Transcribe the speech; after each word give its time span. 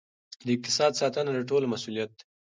د 0.45 0.47
اقتصاد 0.55 0.91
ساتنه 1.01 1.31
د 1.33 1.39
ټولو 1.49 1.65
مسؤلیت 1.73 2.09
دی. 2.17 2.23